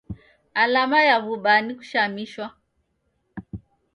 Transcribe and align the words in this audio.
Alama 0.63 0.99
ya 1.09 1.17
w'ubaa 1.25 1.61
ni 1.65 1.73
kushamishwa 1.77 2.45